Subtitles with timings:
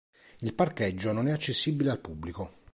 [0.41, 2.49] Il parcheggio non è accessibile al pubblico.